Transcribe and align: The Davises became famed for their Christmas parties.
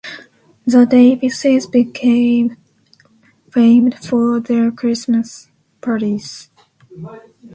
The 0.65 0.85
Davises 0.87 1.67
became 1.67 2.57
famed 3.51 3.93
for 4.03 4.39
their 4.39 4.71
Christmas 4.71 5.49
parties. 5.79 6.49